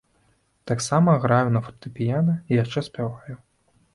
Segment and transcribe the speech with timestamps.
[0.71, 3.35] Таксама граю на фартэпіяна і яшчэ спяваю.